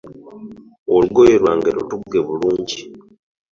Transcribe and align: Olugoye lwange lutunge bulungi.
Olugoye 0.95 1.33
lwange 1.41 1.69
lutunge 1.75 2.19
bulungi. 2.27 2.79